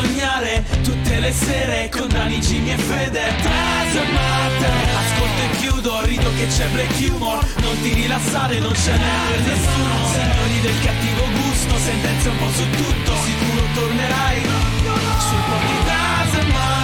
sognare 0.00 0.64
tutte 0.82 1.18
le 1.18 1.32
sere 1.32 1.88
con 1.90 2.08
Dani, 2.08 2.38
Jimmy 2.38 2.72
e 2.72 2.76
Fede. 2.76 3.22
Matter 4.12 4.70
Ascolto 4.96 5.42
e 5.42 5.56
chiudo, 5.58 6.04
rido 6.04 6.30
che 6.36 6.46
c'è 6.46 6.66
break 6.68 7.10
humor. 7.10 7.44
Non 7.56 7.80
ti 7.82 7.92
rilassare, 7.94 8.58
non 8.60 8.74
ce 8.74 8.92
n'è 8.92 9.14
per 9.28 9.40
nessuno. 9.40 10.06
Signori 10.12 10.60
del 10.60 10.80
cattivo 10.82 11.24
gusto, 11.42 11.76
sentenze 11.78 12.28
un 12.28 12.38
po' 12.38 12.50
su 12.52 12.70
tutto. 12.70 13.12
Sicuro 13.24 13.62
tornerai. 13.74 14.42
Sul 15.18 15.42
pochi 15.48 15.78
doesn't 15.84 16.77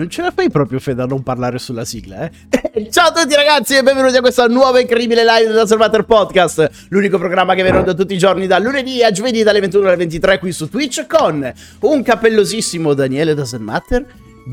Non 0.00 0.08
ce 0.08 0.22
la 0.22 0.32
fai 0.34 0.48
proprio, 0.48 0.78
Fede, 0.78 1.02
a 1.02 1.04
non 1.04 1.22
parlare 1.22 1.58
sulla 1.58 1.84
sigla, 1.84 2.24
eh? 2.24 2.30
Ciao 2.90 3.08
a 3.08 3.12
tutti 3.12 3.34
ragazzi 3.34 3.76
e 3.76 3.82
benvenuti 3.82 4.16
a 4.16 4.22
questa 4.22 4.46
nuova 4.46 4.80
incredibile 4.80 5.22
live 5.26 5.48
della 5.48 5.66
Salvator 5.66 6.06
Podcast, 6.06 6.86
l'unico 6.88 7.18
programma 7.18 7.54
che 7.54 7.62
vi 7.62 7.70
rende 7.70 7.94
tutti 7.94 8.14
i 8.14 8.16
giorni 8.16 8.46
da 8.46 8.58
lunedì 8.58 9.04
a 9.04 9.10
giovedì 9.10 9.42
dalle 9.42 9.60
21 9.60 9.88
alle 9.88 9.96
23 9.96 10.38
qui 10.38 10.52
su 10.52 10.70
Twitch 10.70 11.06
con 11.06 11.52
un 11.80 12.02
cappellosissimo 12.02 12.94
Daniele 12.94 13.34
Doesn't 13.34 13.62
Matter, 13.62 14.06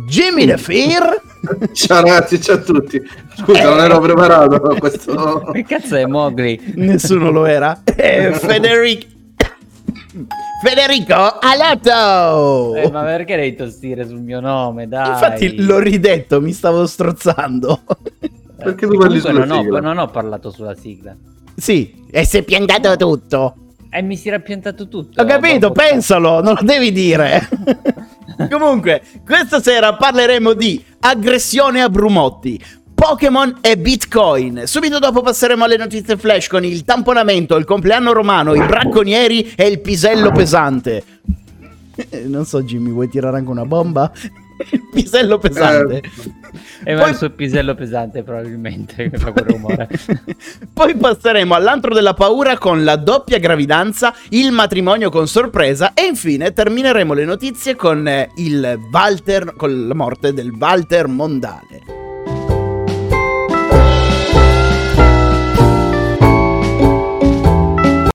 Jimmy 0.09 0.45
The 0.45 0.57
Fear, 0.57 1.21
Ciao 1.71 2.01
ragazzi, 2.01 2.41
ciao 2.41 2.55
a 2.55 2.59
tutti. 2.59 3.01
Scusa, 3.37 3.69
non 3.69 3.79
ero 3.79 4.01
preparato 4.01 4.55
a 4.55 4.75
questo. 4.75 5.45
Che 5.53 5.63
cazzo 5.63 5.95
è 5.95 6.05
Mowgli? 6.05 6.73
nessuno 6.75 7.31
lo 7.31 7.45
era, 7.45 7.83
e 7.85 8.33
Federico... 8.33 9.15
Federico 10.63 11.13
Alato! 11.39 12.75
Eh, 12.75 12.89
ma 12.91 13.03
perché 13.03 13.35
devi 13.35 13.55
tostire 13.55 14.07
sul 14.07 14.21
mio 14.21 14.39
nome? 14.39 14.87
Dai. 14.87 15.09
Infatti 15.09 15.61
l'ho 15.61 15.79
ridetto, 15.79 16.41
mi 16.41 16.51
stavo 16.53 16.85
strozzando. 16.87 17.81
Perché 18.57 18.87
tu 18.87 18.97
parli 18.97 19.19
sulla 19.19 19.45
non 19.45 19.51
ho, 19.51 19.61
sigla? 19.61 19.79
non 19.79 19.97
ho 19.99 20.07
parlato 20.07 20.49
sulla 20.49 20.75
sigla. 20.75 21.15
sì, 21.55 22.05
e 22.09 22.25
si 22.25 22.37
è 22.37 22.43
piantato 22.43 22.95
tutto. 22.95 23.55
E 23.89 24.01
mi 24.01 24.17
si 24.17 24.27
era 24.27 24.39
piantato 24.39 24.87
tutto. 24.87 25.21
Ho 25.21 25.25
capito, 25.25 25.67
Dopo- 25.69 25.73
pensalo, 25.81 26.41
non 26.41 26.55
lo 26.55 26.63
devi 26.63 26.91
dire. 26.91 27.47
Comunque, 28.51 29.01
questa 29.25 29.61
sera 29.61 29.95
parleremo 29.95 30.53
di 30.53 30.83
aggressione 30.99 31.81
a 31.81 31.89
Brumotti, 31.89 32.61
Pokémon 32.99 33.59
e 33.61 33.77
Bitcoin. 33.77 34.63
Subito 34.65 34.97
dopo 34.97 35.21
passeremo 35.21 35.63
alle 35.63 35.77
notizie 35.77 36.17
flash 36.17 36.47
con 36.47 36.65
il 36.65 36.83
tamponamento, 36.83 37.55
il 37.55 37.63
compleanno 37.63 38.11
romano, 38.11 38.55
i 38.55 38.65
bracconieri 38.65 39.53
e 39.55 39.67
il 39.67 39.81
pisello 39.81 40.31
pesante. 40.31 41.03
Eh, 41.95 42.21
Non 42.25 42.43
so, 42.45 42.63
Jimmy, 42.63 42.89
vuoi 42.89 43.07
tirare 43.07 43.37
anche 43.37 43.51
una 43.51 43.65
bomba? 43.65 44.11
Il 44.71 44.89
pisello 44.91 45.37
pesante. 45.37 46.01
E 46.83 46.95
va 46.95 47.01
Poi- 47.01 47.11
il 47.11 47.17
suo 47.17 47.29
pisello 47.29 47.75
pesante 47.75 48.23
probabilmente 48.23 49.11
che 49.11 49.17
fa 49.19 49.31
quel 49.31 49.45
rumore. 49.45 49.87
Poi 50.73 50.95
passeremo 50.95 51.53
all'antro 51.53 51.93
della 51.93 52.15
paura 52.15 52.57
con 52.57 52.83
la 52.83 52.95
doppia 52.95 53.37
gravidanza, 53.37 54.11
il 54.29 54.51
matrimonio 54.51 55.11
con 55.11 55.27
sorpresa 55.27 55.93
e 55.93 56.05
infine 56.07 56.51
termineremo 56.51 57.13
le 57.13 57.25
notizie 57.25 57.75
con 57.75 58.07
eh, 58.07 58.31
il 58.37 58.79
Walter, 58.91 59.53
con 59.55 59.87
la 59.87 59.93
morte 59.93 60.33
del 60.33 60.49
Walter 60.49 61.05
Mondale. 61.07 62.06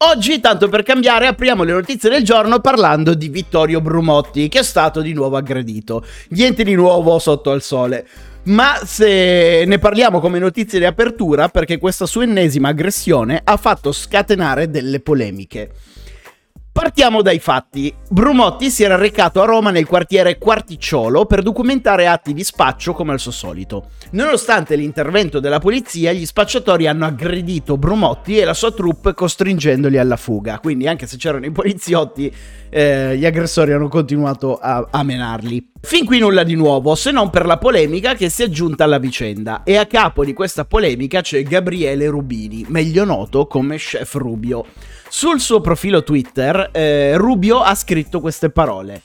Oggi, 0.04 0.40
tanto 0.40 0.68
per 0.68 0.82
cambiare, 0.82 1.28
apriamo 1.28 1.62
le 1.62 1.74
notizie 1.74 2.10
del 2.10 2.24
giorno 2.24 2.58
parlando 2.58 3.14
di 3.14 3.28
Vittorio 3.28 3.80
Brumotti, 3.80 4.48
che 4.48 4.58
è 4.58 4.62
stato 4.64 5.00
di 5.00 5.12
nuovo 5.12 5.36
aggredito. 5.36 6.04
Niente 6.30 6.64
di 6.64 6.74
nuovo 6.74 7.20
sotto 7.20 7.52
al 7.52 7.62
sole. 7.62 8.04
Ma 8.44 8.80
se 8.84 9.62
ne 9.64 9.78
parliamo 9.78 10.18
come 10.18 10.40
notizie 10.40 10.80
di 10.80 10.86
apertura, 10.86 11.48
perché 11.50 11.78
questa 11.78 12.06
sua 12.06 12.24
ennesima 12.24 12.70
aggressione 12.70 13.40
ha 13.44 13.56
fatto 13.56 13.92
scatenare 13.92 14.70
delle 14.70 14.98
polemiche. 14.98 15.70
Partiamo 16.72 17.20
dai 17.20 17.38
fatti. 17.38 17.94
Brumotti 18.08 18.70
si 18.70 18.82
era 18.82 18.96
recato 18.96 19.42
a 19.42 19.44
Roma 19.44 19.70
nel 19.70 19.86
quartiere 19.86 20.38
Quarticciolo 20.38 21.26
per 21.26 21.42
documentare 21.42 22.06
atti 22.06 22.32
di 22.32 22.42
spaccio 22.42 22.94
come 22.94 23.12
al 23.12 23.20
suo 23.20 23.30
solito. 23.30 23.90
Nonostante 24.12 24.74
l'intervento 24.74 25.38
della 25.38 25.58
polizia, 25.58 26.12
gli 26.12 26.24
spacciatori 26.24 26.86
hanno 26.86 27.04
aggredito 27.04 27.76
Brumotti 27.76 28.38
e 28.38 28.46
la 28.46 28.54
sua 28.54 28.72
troupe 28.72 29.12
costringendoli 29.12 29.98
alla 29.98 30.16
fuga. 30.16 30.60
Quindi, 30.60 30.88
anche 30.88 31.06
se 31.06 31.18
c'erano 31.18 31.44
i 31.44 31.50
poliziotti, 31.50 32.32
eh, 32.70 33.18
gli 33.18 33.26
aggressori 33.26 33.72
hanno 33.72 33.88
continuato 33.88 34.56
a, 34.56 34.88
a 34.90 35.02
menarli. 35.02 35.72
Fin 35.78 36.06
qui 36.06 36.20
nulla 36.20 36.42
di 36.42 36.54
nuovo, 36.54 36.94
se 36.94 37.10
non 37.10 37.28
per 37.28 37.44
la 37.44 37.58
polemica 37.58 38.14
che 38.14 38.30
si 38.30 38.42
è 38.42 38.44
aggiunta 38.46 38.84
alla 38.84 38.98
vicenda. 38.98 39.62
E 39.62 39.76
a 39.76 39.84
capo 39.84 40.24
di 40.24 40.32
questa 40.32 40.64
polemica 40.64 41.20
c'è 41.20 41.42
Gabriele 41.42 42.06
Rubini, 42.06 42.64
meglio 42.68 43.04
noto 43.04 43.46
come 43.46 43.76
Chef 43.76 44.14
Rubio. 44.14 44.64
Sul 45.14 45.40
suo 45.40 45.60
profilo 45.60 46.02
Twitter, 46.02 46.70
eh, 46.72 47.18
Rubio 47.18 47.60
ha 47.60 47.74
scritto 47.74 48.18
queste 48.18 48.48
parole. 48.48 49.02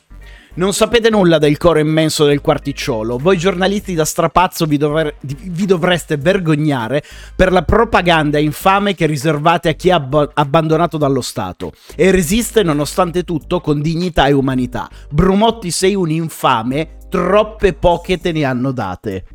Non 0.54 0.72
sapete 0.72 1.10
nulla 1.10 1.38
del 1.38 1.58
coro 1.58 1.80
immenso 1.80 2.24
del 2.24 2.40
quarticciolo. 2.40 3.18
Voi 3.18 3.38
giornalisti 3.38 3.94
da 3.94 4.06
strapazzo 4.06 4.66
vi, 4.66 4.78
dover- 4.78 5.16
vi 5.20 5.66
dovreste 5.66 6.16
vergognare 6.16 7.04
per 7.36 7.52
la 7.52 7.62
propaganda 7.64 8.40
infame 8.40 8.96
che 8.96 9.06
riservate 9.06 9.68
a 9.68 9.74
chi 9.74 9.90
è 9.90 9.92
abbo- 9.92 10.32
abbandonato 10.34 10.98
dallo 10.98 11.22
Stato 11.22 11.74
e 11.94 12.10
resiste 12.10 12.64
nonostante 12.64 13.26
tutto 13.26 13.60
con 13.60 13.82
dignità 13.82 14.28
e 14.28 14.32
umanità. 14.32 14.90
Brumotti 15.10 15.72
sei 15.72 15.94
un 15.94 16.10
infame, 16.10 17.00
troppe 17.10 17.74
poche 17.74 18.18
te 18.18 18.32
ne 18.32 18.46
hanno 18.46 18.72
date. 18.72 19.26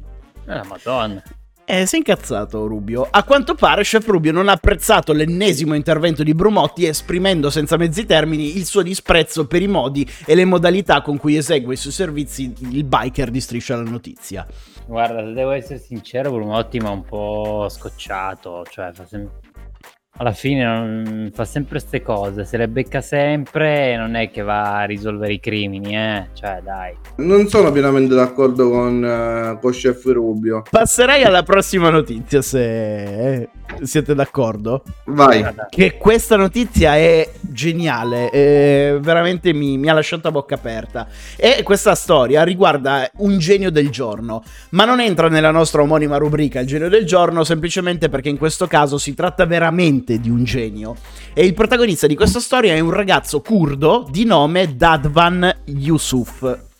Eh, 0.49 0.63
madonna. 0.67 1.23
Eh, 1.73 1.87
si 1.87 1.95
è 1.95 1.99
incazzato 1.99 2.67
Rubio. 2.67 3.09
A 3.11 3.25
quanto 3.25 3.55
pare 3.55 3.81
Chef 3.81 4.07
Rubio 4.07 4.31
non 4.31 4.51
ha 4.51 4.53
apprezzato 4.53 5.15
l'ennesimo 5.15 5.73
intervento 5.73 6.23
di 6.23 6.35
Brumotti 6.35 6.85
esprimendo 6.85 7.49
senza 7.49 7.79
mezzi 7.79 8.05
termini 8.05 8.59
il 8.59 8.67
suo 8.67 8.83
disprezzo 8.83 9.47
per 9.47 9.63
i 9.63 9.69
modi 9.69 10.07
e 10.27 10.35
le 10.35 10.45
modalità 10.45 11.01
con 11.01 11.17
cui 11.17 11.35
esegue 11.35 11.73
i 11.73 11.79
suoi 11.79 11.95
servizi 11.95 12.53
il 12.59 12.85
biker 12.85 13.31
di 13.31 13.41
Striscia 13.41 13.77
la 13.77 13.89
Notizia. 13.89 14.47
Guarda, 14.87 15.25
se 15.25 15.33
devo 15.33 15.53
essere 15.53 15.79
sincero, 15.79 16.31
Brumotti 16.31 16.79
mi 16.79 16.89
ha 16.89 16.91
un 16.91 17.05
po' 17.07 17.67
scocciato. 17.71 18.67
Cioè, 18.69 18.93
fa 18.93 19.07
sem- 19.07 19.31
alla 20.17 20.33
fine 20.33 20.65
non- 20.65 21.31
fa 21.33 21.45
sempre 21.45 21.79
queste 21.79 22.03
cose. 22.03 22.45
Se 22.45 22.57
le 22.57 22.69
becca 22.69 23.01
sempre, 23.01 23.97
non 23.97 24.15
è 24.15 24.31
che 24.31 24.43
va 24.43 24.79
a 24.81 24.85
risolvere 24.85 25.33
i 25.33 25.41
crimini, 25.41 25.97
eh. 25.97 26.29
Cioè, 26.35 26.61
dai. 26.63 26.95
Non 27.17 27.49
sono 27.49 27.73
pienamente 27.73 28.15
d'accordo 28.15 28.69
con, 28.71 29.05
eh, 29.05 29.59
con 29.61 29.71
Chef 29.73 30.05
Rubio. 30.07 30.63
Passerei 30.71 31.23
alla 31.25 31.43
prossima 31.43 31.91
notizia 31.91 32.43
se 32.43 33.35
eh, 33.43 33.49
siete 33.83 34.15
d'accordo. 34.15 34.83
Vai. 35.07 35.45
Che 35.71 35.97
questa 35.97 36.37
notizia 36.37 36.95
è 36.97 37.29
geniale, 37.53 38.31
eh, 38.31 38.99
veramente 39.01 39.53
mi, 39.53 39.79
mi 39.79 39.89
ha 39.89 39.93
lasciato 39.93 40.29
a 40.29 40.31
bocca 40.31 40.55
aperta. 40.55 41.07
E 41.37 41.63
questa 41.63 41.95
storia 41.95 42.43
riguarda 42.43 43.09
un 43.19 43.39
genio 43.39 43.71
del 43.71 43.91
giorno, 43.91 44.43
ma 44.71 44.85
non 44.85 45.01
entra 45.01 45.29
nella 45.29 45.51
nostra 45.51 45.83
omonima 45.83 46.17
rubrica 46.17 46.61
il 46.61 46.67
genio 46.67 46.89
del 46.89 47.07
giorno, 47.07 47.45
semplicemente 47.45 48.09
perché 48.09 48.29
in 48.29 48.39
questo 48.39 48.67
caso 48.67 48.99
si 48.99 49.15
tratta 49.15 49.47
veramente 49.47 50.19
di 50.19 50.31
un 50.31 50.45
genio. 50.45 50.97
E 51.35 51.45
il 51.45 51.55
protagonista 51.55 52.07
di 52.07 52.17
questa 52.17 52.41
storia 52.41 52.75
è 52.75 52.81
un 52.81 52.91
ragazzo 52.91 53.41
curdo 53.41 54.07
di 54.11 54.25
nome 54.25 54.77
Dadvan 54.77 55.61
Yusuf. 55.67 56.71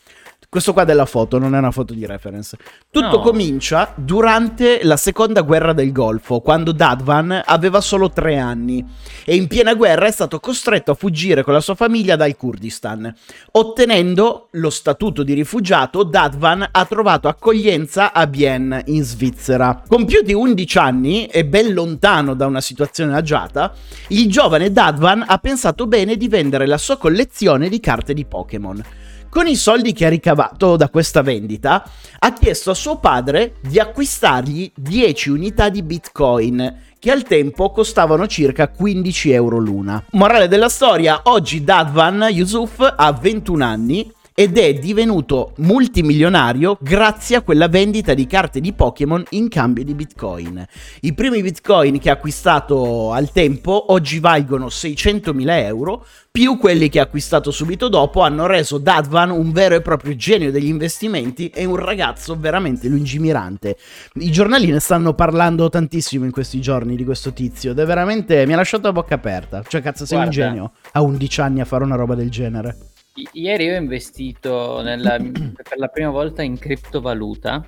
Questo 0.53 0.75
qua 0.75 0.85
della 0.85 1.07
foto 1.07 1.39
non 1.39 1.55
è 1.55 1.59
una 1.59 1.71
foto 1.71 1.95
di 1.95 2.05
reference. 2.05 2.59
Tutto 2.91 3.17
No. 3.17 3.21
comincia 3.21 3.95
durante 3.95 4.81
la 4.83 4.99
seconda 4.99 5.41
guerra 5.41 5.73
del 5.73 5.93
Golfo, 5.93 6.41
quando 6.41 6.73
Dadvan 6.73 7.41
aveva 7.43 7.81
solo 7.81 8.11
tre 8.11 8.37
anni 8.37 8.87
e 9.25 9.35
in 9.35 9.47
piena 9.47 9.73
guerra 9.73 10.09
è 10.09 10.11
stato 10.11 10.41
costretto 10.41 10.91
a 10.91 10.95
fuggire 10.95 11.43
con 11.43 11.55
la 11.55 11.61
sua 11.61 11.75
famiglia 11.75 12.17
dal 12.17 12.37
Kurdistan. 12.37 13.11
Ottenendo 13.53 14.49
lo 14.51 14.69
statuto 14.69 15.23
di 15.23 15.33
rifugiato, 15.33 16.03
Dadvan 16.03 16.69
ha 16.71 16.85
trovato 16.85 17.29
accoglienza 17.29 18.13
a 18.13 18.27
Bienne, 18.27 18.83
in 18.89 19.05
Svizzera. 19.05 19.83
Compiuti 19.89 20.35
11 20.35 20.77
anni 20.77 21.25
e 21.29 21.47
ben 21.47 21.73
lontano 21.73 22.35
da 22.35 22.45
una 22.45 22.61
situazione 22.61 23.17
agiata, 23.17 23.73
il 24.09 24.29
giovane 24.29 24.71
Dadvan 24.71 25.25
ha 25.27 25.39
pensato 25.39 25.87
bene 25.87 26.19
di 26.19 26.29
vendere 26.29 26.67
la 26.67 26.77
sua 26.77 26.99
collezione 26.99 27.71
di 27.71 27.81
carte 27.81 28.13
di 28.13 28.27
Pokémon. 28.27 28.85
Con 29.33 29.47
i 29.47 29.57
soldi 29.57 29.95
che 29.95 30.05
ha 30.05 30.11
ricavato 30.11 30.77
da 30.77 30.91
questa 30.91 31.23
vendita, 31.23 31.83
ha 32.19 32.33
chiesto 32.35 32.71
a 32.71 32.75
suo 32.75 32.99
padre 32.99 33.55
di 33.63 33.79
acquistargli 33.79 34.71
10 34.75 35.31
unità 35.31 35.71
di 35.71 35.83
Bitcoin, 35.83 36.81
che 36.99 37.11
al 37.11 37.23
tempo 37.23 37.71
costavano 37.71 38.27
circa 38.27 38.69
15 38.69 39.31
euro 39.31 39.57
l'una. 39.57 40.05
Morale 40.11 40.49
della 40.49 40.69
storia, 40.69 41.23
oggi 41.25 41.65
Dadvan 41.65 42.29
Yusuf 42.31 42.93
ha 42.95 43.11
21 43.11 43.65
anni 43.65 44.13
ed 44.35 44.57
è 44.57 44.73
divenuto 44.75 45.53
multimilionario 45.59 46.79
grazie 46.81 47.37
a 47.37 47.43
quella 47.43 47.69
vendita 47.69 48.15
di 48.15 48.27
carte 48.27 48.61
di 48.61 48.73
Pokémon 48.73 49.23
in 49.31 49.49
cambio 49.49 49.85
di 49.85 49.95
Bitcoin. 49.95 50.65
I 51.01 51.13
primi 51.13 51.43
Bitcoin 51.43 51.99
che 51.99 52.11
ha 52.11 52.15
acquistato 52.15 53.13
al 53.13 53.31
tempo 53.31 53.93
oggi 53.93 54.21
valgono 54.21 54.67
600.000 54.67 55.51
euro, 55.65 56.07
più 56.31 56.57
quelli 56.57 56.89
che 56.89 56.99
ha 56.99 57.03
acquistato 57.03 57.51
subito 57.51 57.89
dopo 57.89 58.23
hanno 58.23 58.47
reso 58.47 58.79
Dadvan 58.79 59.31
un 59.31 59.53
vero 59.53 59.75
e 59.75 59.83
proprio 59.83 60.17
genio 60.17 60.51
degli 60.51 60.69
investimenti 60.69 61.49
e 61.49 61.67
un 61.67 61.77
ragazzo 61.77 62.37
veramente 62.39 62.89
lungimirante. 62.89 63.77
I 64.15 64.33
giornali 64.33 64.71
ne 64.71 64.81
stanno 64.81 65.13
parlando 65.13 65.69
tantissimo 65.69 66.25
in 66.25 66.31
questi 66.31 66.61
giorni 66.61 66.97
di 66.97 67.05
questo 67.05 67.33
tizio 67.35 67.73
ed 67.73 67.79
è 67.79 67.85
veramente 67.85 68.47
mi 68.47 68.55
ha 68.55 68.57
lasciato 68.57 68.87
la 68.87 68.93
bocca 68.93 69.15
aperta. 69.15 69.63
Cioè 69.67 69.83
cazzo 69.83 70.07
sei 70.07 70.19
Guarda. 70.19 70.41
un 70.41 70.49
genio 70.49 70.73
a 70.93 71.03
11 71.03 71.41
anni 71.43 71.61
a 71.61 71.65
fare 71.67 71.85
una 71.85 71.97
roba 71.97 72.15
del 72.15 72.31
genere. 72.31 72.92
I- 73.15 73.29
Ieri 73.33 73.71
ho 73.71 73.77
investito 73.77 74.81
nella- 74.83 75.17
per 75.21 75.77
la 75.79 75.89
prima 75.89 76.11
volta 76.11 76.43
in 76.43 76.59
criptovaluta. 76.59 77.65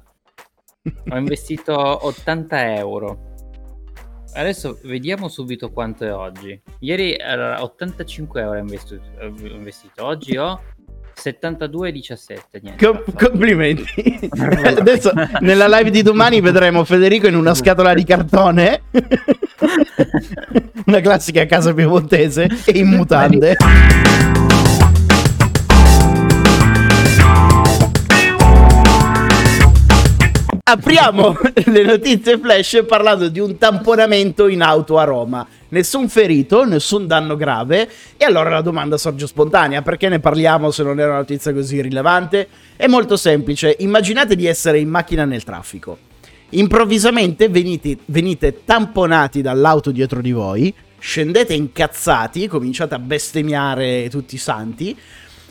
Ho 1.10 1.16
investito 1.16 2.06
80 2.06 2.74
euro. 2.76 3.32
Adesso 4.34 4.80
vediamo 4.84 5.28
subito 5.28 5.70
quanto 5.70 6.04
è 6.04 6.12
oggi. 6.12 6.60
Ieri 6.80 7.14
era 7.16 7.62
85 7.62 8.40
euro 8.42 8.58
ho 8.58 8.60
investito. 8.60 9.02
ho 9.20 9.26
investito. 9.26 10.04
Oggi 10.04 10.36
ho 10.36 10.60
72,17. 11.16 12.38
Niente. 12.60 12.84
Com- 12.84 13.02
complimenti. 13.16 14.28
Adesso 14.76 15.12
nella 15.40 15.68
live 15.68 15.90
di 15.90 16.02
domani 16.02 16.40
vedremo 16.40 16.84
Federico 16.84 17.28
in 17.28 17.36
una 17.36 17.54
scatola 17.54 17.94
di 17.94 18.04
cartone. 18.04 18.82
una 20.84 21.00
classica 21.00 21.46
casa 21.46 21.72
piemontese 21.72 22.48
e 22.66 22.78
in 22.78 22.88
mutande. 22.88 23.56
Apriamo 30.66 31.36
le 31.66 31.82
notizie 31.82 32.38
flash 32.38 32.86
parlando 32.88 33.28
di 33.28 33.38
un 33.38 33.58
tamponamento 33.58 34.48
in 34.48 34.62
auto 34.62 34.96
a 34.96 35.04
Roma. 35.04 35.46
Nessun 35.68 36.08
ferito, 36.08 36.64
nessun 36.64 37.06
danno 37.06 37.36
grave. 37.36 37.86
E 38.16 38.24
allora 38.24 38.48
la 38.48 38.62
domanda 38.62 38.96
sorge 38.96 39.26
spontanea: 39.26 39.82
perché 39.82 40.08
ne 40.08 40.20
parliamo 40.20 40.70
se 40.70 40.82
non 40.82 40.98
è 40.98 41.04
una 41.04 41.16
notizia 41.16 41.52
così 41.52 41.82
rilevante? 41.82 42.48
È 42.76 42.86
molto 42.86 43.18
semplice. 43.18 43.76
Immaginate 43.80 44.34
di 44.36 44.46
essere 44.46 44.78
in 44.78 44.88
macchina 44.88 45.26
nel 45.26 45.44
traffico. 45.44 45.98
Improvvisamente 46.48 47.50
venite, 47.50 47.98
venite 48.06 48.64
tamponati 48.64 49.42
dall'auto 49.42 49.90
dietro 49.90 50.22
di 50.22 50.32
voi, 50.32 50.72
scendete 50.98 51.52
incazzati, 51.52 52.48
cominciate 52.48 52.94
a 52.94 52.98
bestemmiare 52.98 54.08
tutti 54.08 54.36
i 54.36 54.38
santi, 54.38 54.96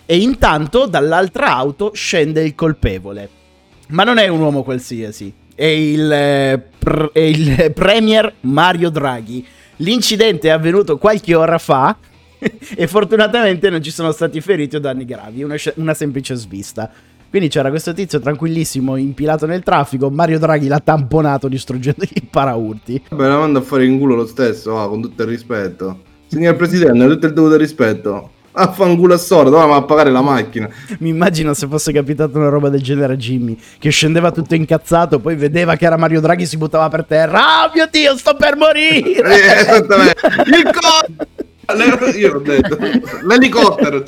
e 0.08 0.18
intanto 0.18 0.88
dall'altra 0.88 1.54
auto 1.54 1.92
scende 1.94 2.44
il 2.44 2.56
colpevole. 2.56 3.42
Ma 3.90 4.04
non 4.04 4.18
è 4.18 4.28
un 4.28 4.40
uomo 4.40 4.64
qualsiasi, 4.64 5.34
è 5.54 5.66
il, 5.66 6.12
eh, 6.12 6.62
pr- 6.78 7.12
è 7.12 7.20
il 7.20 7.72
premier 7.76 8.34
Mario 8.42 8.90
Draghi. 8.90 9.46
L'incidente 9.78 10.48
è 10.48 10.52
avvenuto 10.52 10.98
qualche 10.98 11.36
ora 11.36 11.58
fa 11.58 11.96
e 12.76 12.88
fortunatamente 12.88 13.70
non 13.70 13.82
ci 13.82 13.92
sono 13.92 14.12
stati 14.12 14.40
feriti 14.42 14.76
o 14.76 14.80
danni 14.80 15.06
gravi, 15.06 15.44
una, 15.44 15.56
una 15.76 15.94
semplice 15.94 16.36
svista. 16.36 16.92
Quindi 17.30 17.50
c'era 17.50 17.70
questo 17.70 17.94
tizio 17.94 18.20
tranquillissimo, 18.20 18.96
impilato 18.96 19.48
nel 19.48 19.64
traffico, 19.64 20.12
Mario 20.12 20.38
Draghi 20.38 20.68
l'ha 20.68 20.80
tamponato 20.80 21.48
distruggendogli 21.48 22.12
il 22.14 22.28
paraurti. 22.30 23.02
Vabbè, 23.10 23.28
la 23.28 23.38
mando 23.40 23.58
a 23.58 23.62
fare 23.64 23.86
in 23.86 23.98
culo 23.98 24.14
lo 24.14 24.28
stesso, 24.28 24.80
ah, 24.80 24.88
con 24.88 25.02
tutto 25.02 25.24
il 25.24 25.30
rispetto. 25.30 26.02
Signor 26.28 26.56
Presidente, 26.56 27.08
tutto 27.08 27.26
il 27.26 27.34
dovuto 27.34 27.58
rispetto. 27.58 28.30
Affanculo 28.56 29.16
a 29.16 29.18
sordo, 29.18 29.50
dovevamo 29.50 29.76
a 29.76 29.84
pagare 29.84 30.12
la 30.12 30.22
macchina. 30.22 30.70
Mi 31.00 31.10
immagino 31.10 31.54
se 31.54 31.68
fosse 31.68 31.92
capitata 31.92 32.38
una 32.38 32.50
roba 32.50 32.70
del 32.70 32.82
genere 32.82 33.14
a 33.14 33.16
Jimmy, 33.16 33.58
che 33.80 33.90
scendeva 33.90 34.32
tutto 34.32 34.54
incazzato, 34.56 35.20
poi 35.20 35.36
vedeva 35.36 35.76
che 35.76 35.86
era 35.86 35.98
Mario 35.98 36.22
Draghi, 36.22 36.46
si 36.46 36.58
buttava 36.58 36.88
per 36.90 37.06
terra. 37.06 37.40
Ah, 37.64 37.72
mio 37.74 37.88
Dio, 37.90 38.16
sto 38.18 38.36
per 38.36 38.54
Eh, 38.54 38.58
morire! 38.58 39.60
esattamente. 39.60 40.20
Il 40.46 40.70
co- 40.72 42.12
Io 42.18 42.34
l'ho 42.34 42.40
detto. 42.42 42.78
L'elicottero. 43.26 44.04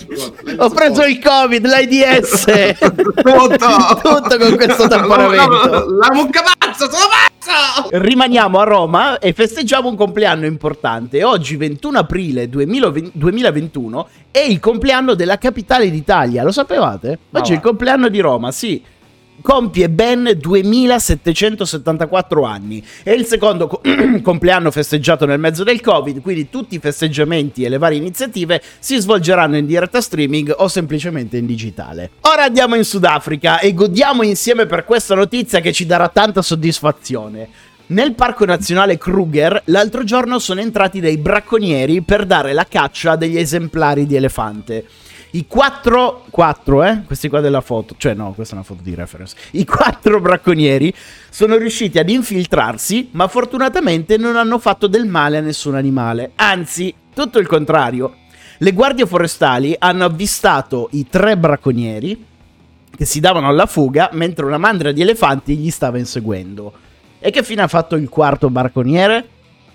Ho 0.58 0.70
preso 0.70 1.04
il 1.06 1.20
Covid, 1.20 1.66
l'AIDS! 1.66 2.46
Tutto. 2.78 3.56
Tutto 4.04 4.38
con 4.38 4.56
questo 4.58 4.88
tamponamento. 4.88 5.70
La, 5.70 6.08
la 6.10 6.14
mucca 6.14 6.42
pazza, 6.58 6.90
sono 6.90 7.06
pazzo! 7.10 7.34
Rimaniamo 7.92 8.60
a 8.60 8.64
Roma 8.64 9.20
e 9.20 9.34
festeggiamo 9.34 9.90
un 9.90 9.96
compleanno 9.96 10.46
importante. 10.46 11.24
Oggi, 11.24 11.56
21 11.56 12.00
aprile 12.00 12.50
2020 12.50 13.12
2021, 13.14 14.08
è 14.32 14.40
il 14.40 14.60
compleanno 14.60 15.14
della 15.14 15.38
capitale 15.38 15.90
d'Italia. 15.90 16.44
Lo 16.44 16.52
sapevate? 16.52 17.20
Oggi 17.32 17.52
è 17.52 17.56
va. 17.56 17.62
il 17.62 17.62
compleanno 17.62 18.10
di 18.10 18.20
Roma, 18.20 18.52
sì. 18.52 18.84
Compie 19.42 19.90
ben 19.90 20.32
2774 20.38 22.44
anni. 22.44 22.84
È 23.04 23.12
il 23.12 23.26
secondo 23.26 23.68
co- 23.68 23.82
compleanno 24.24 24.72
festeggiato 24.72 25.26
nel 25.26 25.40
mezzo 25.40 25.64
del 25.64 25.82
Covid, 25.82 26.22
quindi 26.22 26.50
tutti 26.50 26.76
i 26.76 26.80
festeggiamenti 26.80 27.64
e 27.64 27.70
le 27.70 27.78
varie 27.78 27.98
iniziative 27.98 28.62
si 28.80 28.98
svolgeranno 28.98 29.58
in 29.58 29.66
diretta 29.66 30.02
streaming 30.02 30.54
o 30.58 30.68
semplicemente 30.68 31.38
in 31.38 31.46
digitale. 31.46 32.12
Ora 32.22 32.46
andiamo 32.46 32.76
in 32.76 32.86
Sudafrica 32.86 33.60
e 33.60 33.74
godiamo 33.74 34.24
insieme 34.24 34.66
per 34.66 34.86
questa 34.86 35.16
notizia 35.16 35.60
che 35.60 35.74
ci 35.74 35.86
darà 35.86 36.08
tanta 36.10 36.42
soddisfazione. 36.42 37.50
Nel 37.88 38.16
parco 38.16 38.46
nazionale 38.46 38.98
Kruger 38.98 39.62
l'altro 39.66 40.04
giorno 40.04 40.40
sono 40.40 40.60
entrati 40.60 41.00
dei 41.00 41.18
bracconieri 41.18 42.02
per 42.02 42.26
dare 42.26 42.52
la 42.52 42.66
caccia 42.68 43.16
degli 43.16 43.38
esemplari 43.38 44.08
di 44.08 44.16
elefante. 44.16 44.86
I 45.32 45.46
quattro, 45.48 46.26
quattro, 46.30 46.84
eh? 46.84 47.02
Questi 47.06 47.28
qua 47.28 47.42
della 47.42 47.62
foto, 47.62 47.96
cioè 47.98 48.14
no, 48.14 48.34
questa 48.34 48.54
è 48.54 48.58
una 48.58 48.66
foto 48.66 48.82
di 48.84 48.96
reference. 48.96 49.36
I 49.52 49.66
quattro 49.66 50.22
bracconieri 50.22 50.94
sono 51.30 51.58
riusciti 51.58 52.00
ad 52.00 52.10
infiltrarsi, 52.10 53.10
ma 53.12 53.28
fortunatamente 53.28 54.18
non 54.18 54.38
hanno 54.38 54.60
fatto 54.60 54.88
del 54.88 55.06
male 55.06 55.38
a 55.38 55.42
nessun 55.42 55.76
animale. 55.76 56.32
Anzi, 56.36 56.94
tutto 57.14 57.40
il 57.40 57.48
contrario. 57.48 58.16
Le 58.60 58.72
guardie 58.72 59.06
forestali 59.06 59.76
hanno 59.78 60.06
avvistato 60.06 60.88
i 60.92 61.08
tre 61.10 61.38
bracconieri 61.38 62.26
che 62.96 63.06
si 63.06 63.20
davano 63.20 63.50
alla 63.50 63.66
fuga 63.66 64.10
mentre 64.14 64.46
una 64.46 64.58
mandria 64.58 64.94
di 64.94 65.02
elefanti 65.02 65.58
gli 65.58 65.70
stava 65.70 65.98
inseguendo. 65.98 66.72
E 67.20 67.32
che 67.32 67.44
fine 67.44 67.64
ha 67.64 67.68
fatto 67.68 67.96
il 67.96 68.08
quarto 68.08 68.50
bracconiere? 68.50 69.28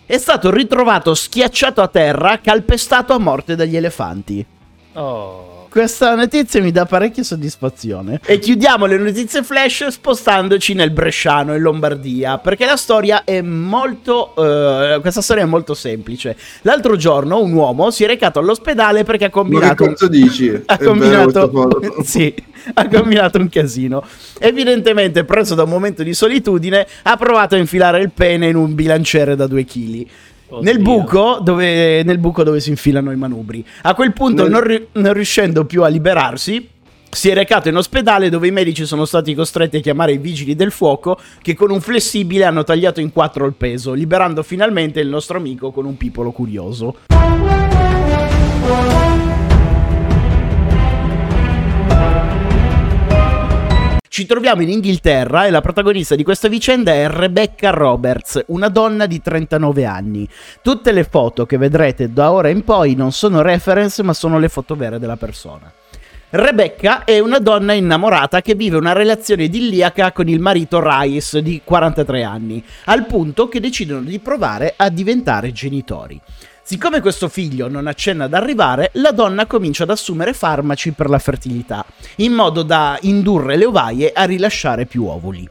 È 0.07 0.17
stato 0.17 0.51
ritrovato 0.51 1.15
schiacciato 1.15 1.83
a 1.83 1.89
terra, 1.89 2.41
calpestato 2.41 3.13
a 3.13 3.19
morte 3.19 3.55
dagli 3.55 3.77
elefanti. 3.77 4.47
Oh. 4.95 5.61
Questa 5.71 6.17
notizia 6.17 6.61
mi 6.61 6.73
dà 6.73 6.85
parecchia 6.85 7.23
soddisfazione. 7.23 8.21
E 8.27 8.41
chiudiamo 8.41 8.87
le 8.87 8.99
notizie 8.99 9.45
flash 9.45 9.87
spostandoci 9.87 10.75
nel 10.75 10.91
Bresciano, 10.91 11.55
in 11.55 11.63
Lombardia, 11.63 12.39
perché 12.39 12.67
la 12.67 12.75
storia 12.75 13.23
è 13.23 13.41
molto... 13.41 14.35
eh, 14.35 14.99
questa 15.01 15.23
storia 15.23 15.45
è 15.45 15.47
molto 15.47 15.75
semplice. 15.75 16.37
L'altro 16.63 16.97
giorno 16.97 17.41
un 17.41 17.53
uomo 17.53 17.93
si 17.93 18.03
è 18.03 18.09
recato 18.09 18.41
all'ospedale 18.41 19.05
perché 19.05 19.27
ha 19.27 19.31
Ma 19.33 19.33
che 19.33 19.75
combinato... 19.77 20.09
dici? 20.09 20.51
ha 20.67 20.77
combinato, 20.77 21.79
sì, 22.03 22.35
ha 22.75 22.89
combinato 22.89 23.39
un 23.39 23.49
casino. 23.49 24.03
Evidentemente, 24.41 25.23
preso 25.23 25.55
da 25.55 25.63
un 25.63 25.71
momento 25.71 26.03
di 26.03 26.15
solitudine, 26.15 26.85
ha 27.05 27.17
provato 27.17 27.55
a 27.55 27.59
infilare 27.59 28.01
il 28.01 28.11
pene 28.11 28.49
in 28.49 28.57
un 28.57 28.75
bilanciere 28.75 29.37
da 29.37 29.47
2 29.47 29.65
kg. 29.65 30.07
Nel 30.61 30.81
buco, 30.81 31.39
dove, 31.43 32.03
nel 32.03 32.19
buco 32.19 32.43
dove 32.43 32.61
si 32.61 32.71
infilano 32.71 33.13
i 33.13 33.17
manubri. 33.17 33.65
A 33.83 33.95
quel 33.95 34.13
punto, 34.13 34.43
Nel- 34.43 34.51
non, 34.51 34.61
ri- 34.63 34.87
non 34.93 35.13
riuscendo 35.13 35.65
più 35.65 35.83
a 35.83 35.89
liberarsi, 35.89 36.69
si 37.11 37.29
è 37.29 37.35
recato 37.35 37.69
in 37.69 37.77
ospedale 37.77 38.29
dove 38.29 38.47
i 38.47 38.53
medici 38.53 38.87
sono 38.87 39.05
stati 39.05 39.35
costretti 39.35 39.79
a 39.79 39.81
chiamare 39.81 40.13
i 40.13 40.19
vigili 40.19 40.55
del 40.55 40.71
fuoco 40.71 41.19
che 41.43 41.55
con 41.55 41.71
un 41.71 41.81
flessibile 41.81 42.45
hanno 42.45 42.63
tagliato 42.63 43.01
in 43.01 43.13
quattro 43.13 43.47
il 43.47 43.55
peso, 43.55 43.93
liberando 43.93 44.43
finalmente 44.43 45.01
il 45.01 45.09
nostro 45.09 45.37
amico 45.37 45.73
con 45.73 45.87
un 45.87 45.97
pipolo 45.97 46.31
curioso. 46.31 46.97
Troviamo 54.31 54.63
in 54.63 54.69
Inghilterra 54.69 55.47
e 55.47 55.51
la 55.51 55.61
protagonista 55.61 56.15
di 56.15 56.23
questa 56.23 56.47
vicenda 56.47 56.93
è 56.93 57.09
Rebecca 57.09 57.71
Roberts, 57.71 58.45
una 58.47 58.69
donna 58.69 59.07
di 59.07 59.21
39 59.21 59.85
anni. 59.85 60.29
Tutte 60.63 60.93
le 60.93 61.03
foto 61.03 61.47
che 61.47 61.57
vedrete 61.57 62.13
da 62.13 62.31
ora 62.31 62.49
in 62.49 62.63
poi 62.63 62.95
non 62.95 63.11
sono 63.11 63.43
reference, 63.43 64.05
ma 64.05 64.13
sono 64.13 64.39
le 64.39 64.49
foto 64.49 64.77
vere 64.77 65.01
della 65.01 65.17
persona. 65.17 65.73
Rebecca 66.33 67.03
è 67.03 67.19
una 67.19 67.41
donna 67.41 67.73
innamorata 67.73 68.41
che 68.41 68.55
vive 68.55 68.77
una 68.77 68.93
relazione 68.93 69.43
idilliaca 69.43 70.13
con 70.13 70.29
il 70.29 70.39
marito 70.39 70.81
Rice 70.81 71.43
di 71.43 71.63
43 71.65 72.23
anni, 72.23 72.65
al 72.85 73.07
punto 73.07 73.49
che 73.49 73.59
decidono 73.59 74.03
di 74.03 74.21
provare 74.21 74.75
a 74.77 74.91
diventare 74.91 75.51
genitori. 75.51 76.21
Siccome 76.71 77.01
questo 77.01 77.29
figlio 77.29 77.69
non 77.69 77.89
accenna 77.89 78.27
ad 78.27 78.33
arrivare, 78.33 78.91
la 78.93 79.11
donna 79.11 79.47
comincia 79.47 79.83
ad 79.83 79.91
assumere 79.91 80.33
farmaci 80.33 80.93
per 80.93 81.09
la 81.09 81.19
fertilità, 81.19 81.85
in 82.19 82.33
modo 82.33 82.63
da 82.63 82.97
indurre 83.01 83.57
le 83.57 83.65
ovaie 83.65 84.13
a 84.13 84.23
rilasciare 84.23 84.87
più 84.87 85.07
ovuli. 85.07 85.49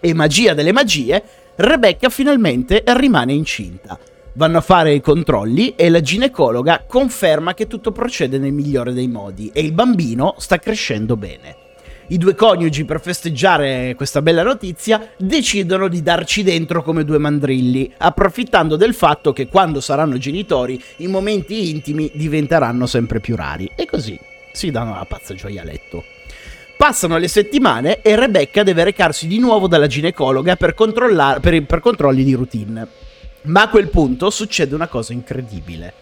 E 0.00 0.12
magia 0.12 0.52
delle 0.52 0.72
magie, 0.72 1.22
Rebecca 1.54 2.08
finalmente 2.08 2.82
rimane 2.84 3.32
incinta. 3.32 3.96
Vanno 4.32 4.58
a 4.58 4.60
fare 4.60 4.92
i 4.92 5.00
controlli 5.00 5.76
e 5.76 5.88
la 5.88 6.00
ginecologa 6.00 6.82
conferma 6.84 7.54
che 7.54 7.68
tutto 7.68 7.92
procede 7.92 8.36
nel 8.36 8.52
migliore 8.52 8.92
dei 8.92 9.06
modi 9.06 9.52
e 9.54 9.60
il 9.60 9.70
bambino 9.70 10.34
sta 10.38 10.58
crescendo 10.58 11.16
bene. 11.16 11.69
I 12.12 12.18
due 12.18 12.34
coniugi, 12.34 12.84
per 12.84 13.00
festeggiare 13.00 13.94
questa 13.94 14.20
bella 14.20 14.42
notizia, 14.42 15.12
decidono 15.16 15.86
di 15.86 16.02
darci 16.02 16.42
dentro 16.42 16.82
come 16.82 17.04
due 17.04 17.18
mandrilli, 17.18 17.92
approfittando 17.98 18.74
del 18.74 18.94
fatto 18.94 19.32
che 19.32 19.46
quando 19.46 19.80
saranno 19.80 20.18
genitori 20.18 20.82
i 20.96 21.06
momenti 21.06 21.70
intimi 21.70 22.10
diventeranno 22.12 22.86
sempre 22.86 23.20
più 23.20 23.36
rari. 23.36 23.70
E 23.76 23.86
così 23.86 24.18
si 24.50 24.72
danno 24.72 24.94
la 24.94 25.04
pazza 25.04 25.34
gioialetto. 25.34 26.02
Passano 26.76 27.16
le 27.16 27.28
settimane 27.28 28.02
e 28.02 28.16
Rebecca 28.16 28.64
deve 28.64 28.82
recarsi 28.82 29.28
di 29.28 29.38
nuovo 29.38 29.68
dalla 29.68 29.86
ginecologa 29.86 30.56
per, 30.56 30.74
per, 30.74 31.64
per 31.64 31.80
controlli 31.80 32.24
di 32.24 32.34
routine. 32.34 32.88
Ma 33.42 33.62
a 33.62 33.68
quel 33.68 33.88
punto 33.88 34.30
succede 34.30 34.74
una 34.74 34.88
cosa 34.88 35.12
incredibile. 35.12 35.92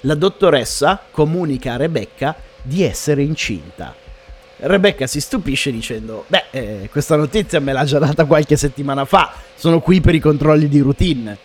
La 0.00 0.16
dottoressa 0.16 1.00
comunica 1.12 1.74
a 1.74 1.76
Rebecca 1.76 2.34
di 2.60 2.82
essere 2.82 3.22
incinta. 3.22 4.02
Rebecca 4.66 5.06
si 5.06 5.20
stupisce 5.20 5.70
dicendo: 5.70 6.24
Beh, 6.26 6.44
eh, 6.50 6.88
questa 6.90 7.16
notizia 7.16 7.60
me 7.60 7.72
l'ha 7.72 7.84
già 7.84 7.98
data 7.98 8.24
qualche 8.24 8.56
settimana 8.56 9.04
fa. 9.04 9.32
Sono 9.54 9.80
qui 9.80 10.00
per 10.00 10.14
i 10.14 10.20
controlli 10.20 10.68
di 10.68 10.80
routine. 10.80 11.36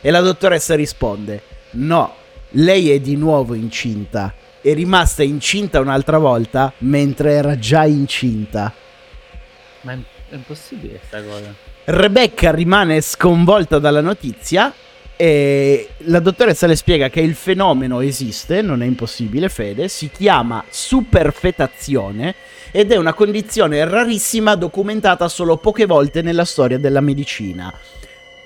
E 0.00 0.10
la 0.10 0.20
dottoressa 0.20 0.76
risponde: 0.76 1.42
No, 1.72 2.14
lei 2.50 2.90
è 2.90 3.00
di 3.00 3.16
nuovo 3.16 3.54
incinta. 3.54 4.32
È 4.60 4.72
rimasta 4.74 5.22
incinta 5.22 5.80
un'altra 5.80 6.18
volta 6.18 6.72
mentre 6.78 7.32
era 7.32 7.58
già 7.58 7.84
incinta. 7.84 8.72
Ma 9.80 9.92
è 9.92 10.34
impossibile 10.34 10.98
questa 10.98 11.22
cosa. 11.22 11.52
Rebecca 11.84 12.52
rimane 12.52 13.00
sconvolta 13.00 13.78
dalla 13.78 14.02
notizia 14.02 14.72
e 15.20 15.88
la 16.04 16.20
dottoressa 16.20 16.68
le 16.68 16.76
spiega 16.76 17.10
che 17.10 17.18
il 17.18 17.34
fenomeno 17.34 17.98
esiste, 17.98 18.62
non 18.62 18.84
è 18.84 18.86
impossibile, 18.86 19.48
Fede, 19.48 19.88
si 19.88 20.10
chiama 20.12 20.64
superfetazione 20.70 22.36
ed 22.70 22.92
è 22.92 22.96
una 22.96 23.14
condizione 23.14 23.84
rarissima 23.84 24.54
documentata 24.54 25.26
solo 25.28 25.56
poche 25.56 25.86
volte 25.86 26.22
nella 26.22 26.44
storia 26.44 26.78
della 26.78 27.00
medicina. 27.00 27.74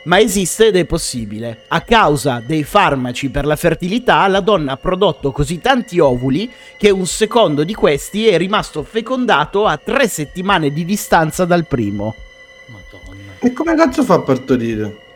Ma 0.04 0.18
esiste 0.18 0.68
ed 0.68 0.76
è 0.76 0.86
possibile. 0.86 1.64
A 1.68 1.82
causa 1.82 2.42
dei 2.44 2.64
farmaci 2.64 3.28
per 3.28 3.44
la 3.44 3.56
fertilità, 3.56 4.26
la 4.26 4.40
donna 4.40 4.72
ha 4.72 4.76
prodotto 4.78 5.30
così 5.30 5.60
tanti 5.60 5.98
ovuli 5.98 6.50
che 6.78 6.88
un 6.88 7.06
secondo 7.06 7.64
di 7.64 7.74
questi 7.74 8.28
è 8.28 8.38
rimasto 8.38 8.82
fecondato 8.82 9.66
a 9.66 9.76
tre 9.76 10.08
settimane 10.08 10.72
di 10.72 10.86
distanza 10.86 11.44
dal 11.44 11.66
primo. 11.66 12.14
Madonna. 12.64 13.32
E 13.40 13.52
come 13.52 13.74
cazzo 13.74 14.02
fa 14.04 14.14
a 14.14 14.20
partorire? 14.20 15.10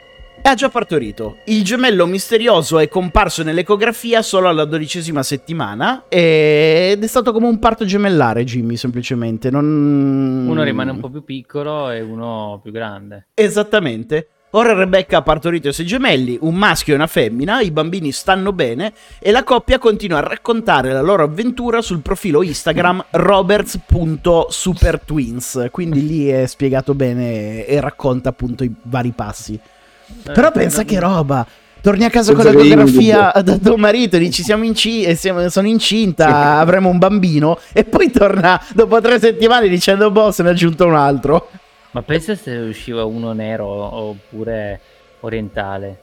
Ha 0.47 0.55
già 0.55 0.69
partorito. 0.69 1.39
Il 1.47 1.65
gemello 1.65 2.07
misterioso 2.07 2.79
è 2.79 2.89
comparso 2.89 3.43
nell'ecografia 3.43 4.23
solo 4.23 4.49
alla 4.49 4.65
dodicesima 4.65 5.23
settimana 5.23 6.05
ed 6.09 7.03
è 7.03 7.07
stato 7.07 7.33
come 7.33 7.47
un 7.47 7.59
parto 7.59 7.85
gemellare, 7.85 8.45
Jimmy, 8.45 8.77
semplicemente. 8.77 9.51
Non... 9.51 10.47
Uno 10.49 10.63
rimane 10.63 10.93
un 10.93 11.01
po' 11.01 11.11
più 11.11 11.25
piccolo 11.25 11.91
e 11.91 12.01
uno 12.01 12.61
più 12.63 12.73
grande. 12.73 13.27
Esattamente. 13.35 14.29
Ora 14.51 14.73
Rebecca 14.73 15.19
ha 15.19 15.23
partorito 15.23 15.67
i 15.69 15.73
suoi 15.73 15.87
gemelli, 15.87 16.39
un 16.41 16.55
maschio 16.55 16.93
e 16.95 16.97
una 16.97 17.09
femmina, 17.09 17.61
i 17.61 17.71
bambini 17.71 18.11
stanno 18.13 18.55
bene 18.55 18.95
e 19.19 19.31
la 19.31 19.45
coppia 19.45 19.79
continua 19.79 20.17
a 20.19 20.23
raccontare 20.23 20.93
la 20.93 21.03
loro 21.03 21.25
avventura 21.25 21.83
sul 21.83 22.01
profilo 22.01 22.43
Instagram 22.43 23.05
roberts.supertwins, 23.11 25.69
quindi 25.71 26.07
lì 26.07 26.29
è 26.29 26.47
spiegato 26.47 26.95
bene 26.95 27.67
e 27.67 27.79
racconta 27.81 28.31
appunto 28.31 28.65
i 28.65 28.73
vari 28.85 29.11
passi. 29.11 29.61
Eh, 30.07 30.33
Però 30.33 30.51
pensa 30.51 30.85
che 30.85 30.99
roba. 30.99 31.47
Torni 31.81 32.05
a 32.05 32.11
casa 32.11 32.35
con 32.35 32.45
l'ecografia 32.45 33.33
da 33.45 33.59
tuo 33.59 33.77
marito, 33.77 34.19
dici 34.19 34.43
siamo, 34.43 34.65
inci- 34.65 35.15
siamo 35.15 35.49
sono 35.49 35.69
incinta, 35.69 36.59
avremo 36.59 36.89
un 36.89 36.99
bambino 36.99 37.61
e 37.73 37.85
poi 37.85 38.11
torna 38.11 38.61
dopo 38.75 39.01
tre 39.01 39.21
settimane 39.21 39.69
dicendo 39.69 40.11
boh 40.11 40.33
se 40.33 40.43
ne 40.43 40.49
è 40.49 40.53
aggiunto 40.53 40.85
un 40.85 40.97
altro. 40.97 41.49
Ma 41.93 42.03
pensa 42.03 42.35
se 42.35 42.57
usciva 42.57 43.05
uno 43.05 43.33
nero 43.33 43.67
oppure 43.67 44.81
orientale. 45.21 46.01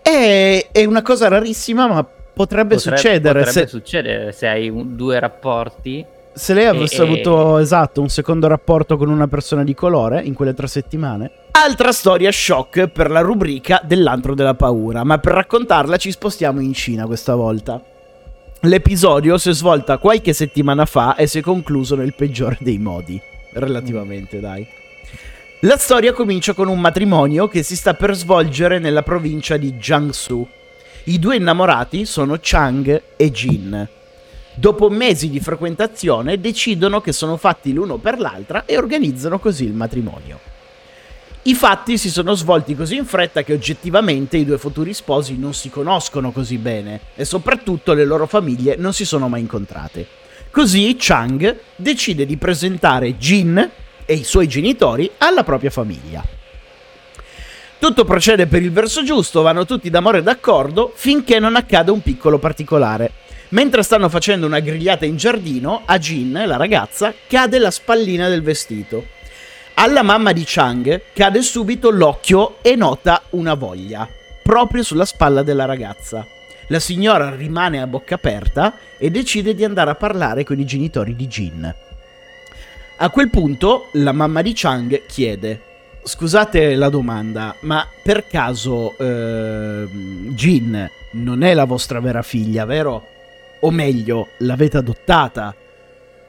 È, 0.00 0.68
è 0.70 0.84
una 0.84 1.02
cosa 1.02 1.26
rarissima 1.26 1.88
ma 1.88 2.04
potrebbe, 2.04 2.76
potrebbe 2.76 2.78
succedere. 2.78 3.38
Potrebbe 3.40 3.50
se... 3.50 3.66
succedere 3.66 4.32
se 4.32 4.46
hai 4.46 4.68
un, 4.68 4.94
due 4.94 5.18
rapporti 5.18 6.04
se 6.34 6.52
lei 6.52 6.66
avesse 6.66 7.00
e, 7.00 7.06
avuto 7.06 7.58
esatto 7.58 8.00
un 8.00 8.08
secondo 8.08 8.48
rapporto 8.48 8.96
con 8.96 9.08
una 9.08 9.28
persona 9.28 9.62
di 9.62 9.72
colore 9.74 10.20
in 10.22 10.34
quelle 10.34 10.52
tre 10.52 10.66
settimane. 10.66 11.30
Altra 11.52 11.92
storia 11.92 12.32
shock 12.32 12.88
per 12.88 13.10
la 13.10 13.20
rubrica 13.20 13.80
dell'antro 13.84 14.34
della 14.34 14.54
paura, 14.54 15.04
ma 15.04 15.18
per 15.18 15.34
raccontarla 15.34 15.96
ci 15.96 16.10
spostiamo 16.10 16.60
in 16.60 16.74
Cina 16.74 17.06
questa 17.06 17.36
volta. 17.36 17.80
L'episodio 18.60 19.38
si 19.38 19.50
è 19.50 19.52
svolta 19.52 19.98
qualche 19.98 20.32
settimana 20.32 20.86
fa 20.86 21.14
e 21.14 21.26
si 21.26 21.38
è 21.38 21.42
concluso 21.42 21.94
nel 21.94 22.14
peggiore 22.14 22.56
dei 22.60 22.78
modi. 22.78 23.20
Relativamente, 23.52 24.40
dai. 24.40 24.66
La 25.60 25.76
storia 25.76 26.12
comincia 26.12 26.52
con 26.52 26.68
un 26.68 26.80
matrimonio 26.80 27.46
che 27.46 27.62
si 27.62 27.76
sta 27.76 27.94
per 27.94 28.14
svolgere 28.14 28.78
nella 28.80 29.02
provincia 29.02 29.56
di 29.56 29.74
Jiangsu. 29.74 30.46
I 31.04 31.18
due 31.18 31.36
innamorati 31.36 32.04
sono 32.04 32.38
Chang 32.40 33.02
e 33.16 33.30
Jin 33.30 33.88
Dopo 34.56 34.88
mesi 34.88 35.30
di 35.30 35.40
frequentazione 35.40 36.40
decidono 36.40 37.00
che 37.00 37.12
sono 37.12 37.36
fatti 37.36 37.72
l'uno 37.72 37.96
per 37.96 38.20
l'altra 38.20 38.64
e 38.66 38.76
organizzano 38.76 39.40
così 39.40 39.64
il 39.64 39.72
matrimonio. 39.72 40.38
I 41.46 41.54
fatti 41.54 41.98
si 41.98 42.08
sono 42.08 42.34
svolti 42.34 42.76
così 42.76 42.96
in 42.96 43.04
fretta 43.04 43.42
che 43.42 43.52
oggettivamente 43.52 44.36
i 44.36 44.44
due 44.44 44.56
futuri 44.56 44.94
sposi 44.94 45.36
non 45.36 45.54
si 45.54 45.70
conoscono 45.70 46.30
così 46.30 46.56
bene 46.56 47.00
e 47.16 47.24
soprattutto 47.24 47.94
le 47.94 48.04
loro 48.04 48.26
famiglie 48.26 48.76
non 48.76 48.92
si 48.92 49.04
sono 49.04 49.28
mai 49.28 49.40
incontrate. 49.40 50.06
Così 50.50 50.94
Chang 50.98 51.58
decide 51.74 52.24
di 52.24 52.36
presentare 52.36 53.18
Jin 53.18 53.70
e 54.06 54.14
i 54.14 54.22
suoi 54.22 54.46
genitori 54.46 55.10
alla 55.18 55.42
propria 55.42 55.70
famiglia. 55.70 56.24
Tutto 57.76 58.04
procede 58.04 58.46
per 58.46 58.62
il 58.62 58.70
verso 58.70 59.02
giusto, 59.02 59.42
vanno 59.42 59.66
tutti 59.66 59.90
d'amore 59.90 60.22
d'accordo 60.22 60.92
finché 60.94 61.40
non 61.40 61.56
accade 61.56 61.90
un 61.90 62.00
piccolo 62.00 62.38
particolare. 62.38 63.23
Mentre 63.54 63.84
stanno 63.84 64.08
facendo 64.08 64.46
una 64.46 64.58
grigliata 64.58 65.04
in 65.04 65.16
giardino, 65.16 65.82
a 65.84 65.96
Jin, 65.96 66.42
la 66.44 66.56
ragazza, 66.56 67.14
cade 67.28 67.60
la 67.60 67.70
spallina 67.70 68.28
del 68.28 68.42
vestito. 68.42 69.06
Alla 69.74 70.02
mamma 70.02 70.32
di 70.32 70.42
Chang 70.44 71.02
cade 71.12 71.40
subito 71.40 71.90
l'occhio 71.90 72.56
e 72.62 72.74
nota 72.74 73.22
una 73.30 73.54
voglia, 73.54 74.08
proprio 74.42 74.82
sulla 74.82 75.04
spalla 75.04 75.44
della 75.44 75.66
ragazza. 75.66 76.26
La 76.66 76.80
signora 76.80 77.32
rimane 77.32 77.80
a 77.80 77.86
bocca 77.86 78.16
aperta 78.16 78.76
e 78.98 79.08
decide 79.10 79.54
di 79.54 79.62
andare 79.62 79.90
a 79.90 79.94
parlare 79.94 80.42
con 80.42 80.58
i 80.58 80.66
genitori 80.66 81.14
di 81.14 81.28
Jin. 81.28 81.74
A 82.96 83.10
quel 83.10 83.30
punto 83.30 83.88
la 83.92 84.12
mamma 84.12 84.42
di 84.42 84.50
Chang 84.52 85.06
chiede: 85.06 85.60
Scusate 86.02 86.74
la 86.74 86.88
domanda, 86.88 87.54
ma 87.60 87.86
per 88.02 88.26
caso 88.26 88.98
eh, 88.98 89.86
Jin 89.86 90.90
non 91.12 91.44
è 91.44 91.54
la 91.54 91.66
vostra 91.66 92.00
vera 92.00 92.22
figlia, 92.22 92.64
vero? 92.64 93.12
O 93.64 93.70
meglio, 93.70 94.28
l'avete 94.38 94.76
adottata. 94.76 95.54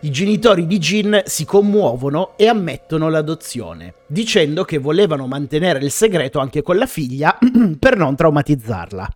I 0.02 0.10
genitori 0.10 0.68
di 0.68 0.78
Jin 0.78 1.22
si 1.26 1.46
commuovono 1.46 2.38
e 2.38 2.48
ammettono 2.48 3.10
l'adozione, 3.10 3.96
dicendo 4.08 4.64
che 4.64 4.78
volevano 4.78 5.28
mantenere 5.28 5.80
il 5.80 5.92
segreto 5.92 6.40
anche 6.40 6.62
con 6.62 6.78
la 6.78 6.86
figlia 6.86 7.38
per 7.78 7.98
non 7.98 8.16
traumatizzarla. 8.16 9.10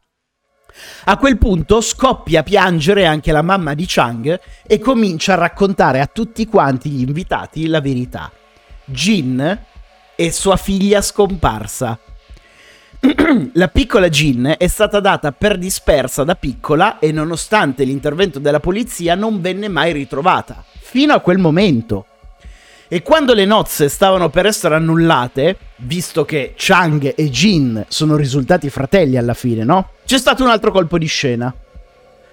A 1.05 1.17
quel 1.17 1.37
punto 1.37 1.81
scoppia 1.81 2.41
a 2.41 2.43
piangere 2.43 3.05
anche 3.05 3.31
la 3.31 3.41
mamma 3.41 3.73
di 3.73 3.85
Chang 3.87 4.39
e 4.65 4.79
comincia 4.79 5.33
a 5.33 5.37
raccontare 5.37 5.99
a 5.99 6.07
tutti 6.07 6.45
quanti 6.45 6.89
gli 6.89 7.01
invitati 7.01 7.67
la 7.67 7.81
verità. 7.81 8.31
Jin 8.85 9.59
è 10.15 10.29
sua 10.29 10.57
figlia 10.57 11.01
scomparsa 11.01 11.97
la 13.53 13.69
piccola 13.69 14.09
Jean 14.09 14.55
è 14.57 14.67
stata 14.67 14.99
data 14.99 15.31
per 15.31 15.57
dispersa 15.57 16.25
da 16.25 16.35
piccola 16.35 16.99
e 16.99 17.13
nonostante 17.13 17.85
l'intervento 17.85 18.39
della 18.39 18.59
polizia 18.59 19.15
non 19.15 19.39
venne 19.39 19.69
mai 19.69 19.93
ritrovata, 19.93 20.63
fino 20.79 21.13
a 21.13 21.21
quel 21.21 21.37
momento. 21.37 22.05
E 22.89 23.01
quando 23.01 23.33
le 23.33 23.45
nozze 23.45 23.87
stavano 23.87 24.29
per 24.29 24.47
essere 24.47 24.75
annullate, 24.75 25.57
visto 25.77 26.25
che 26.25 26.53
Chang 26.57 27.13
e 27.15 27.29
Jin 27.29 27.85
sono 27.87 28.17
risultati 28.17 28.69
fratelli 28.69 29.15
alla 29.15 29.35
fine, 29.35 29.63
no? 29.63 29.91
C'è 30.05 30.17
stato 30.17 30.43
un 30.43 30.49
altro 30.49 30.71
colpo 30.71 30.97
di 30.97 31.05
scena. 31.05 31.53